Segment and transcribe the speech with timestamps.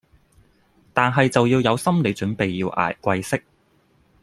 [0.95, 3.43] 但係就要有心理準備要捱貴息